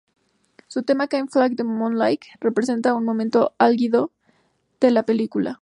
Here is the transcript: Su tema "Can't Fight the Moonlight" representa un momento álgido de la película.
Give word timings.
Su 0.67 0.81
tema 0.81 1.07
"Can't 1.07 1.29
Fight 1.31 1.55
the 1.55 1.63
Moonlight" 1.63 2.21
representa 2.39 2.95
un 2.95 3.05
momento 3.05 3.53
álgido 3.59 4.09
de 4.79 4.89
la 4.89 5.03
película. 5.03 5.49